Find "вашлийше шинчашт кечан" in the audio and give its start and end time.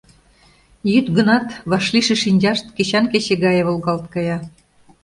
1.69-3.05